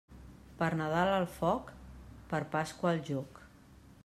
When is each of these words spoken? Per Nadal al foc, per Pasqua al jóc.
Per 0.61 0.69
Nadal 0.79 1.11
al 1.17 1.27
foc, 1.35 1.69
per 2.33 2.43
Pasqua 2.57 2.95
al 2.97 3.05
jóc. 3.13 3.45